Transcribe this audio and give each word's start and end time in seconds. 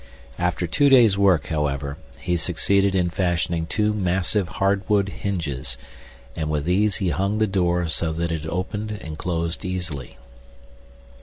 After 0.39 0.65
two 0.65 0.89
days' 0.89 1.15
work, 1.15 1.45
however, 1.49 1.95
he 2.17 2.35
succeeded 2.35 2.95
in 2.95 3.11
fashioning 3.11 3.67
two 3.67 3.93
massive 3.93 4.47
hardwood 4.57 5.09
hinges, 5.09 5.77
and 6.35 6.49
with 6.49 6.65
these 6.65 6.95
he 6.95 7.09
hung 7.09 7.37
the 7.37 7.45
door 7.45 7.87
so 7.87 8.11
that 8.13 8.31
it 8.31 8.47
opened 8.47 8.93
and 8.99 9.15
closed 9.19 9.63
easily. 9.63 10.17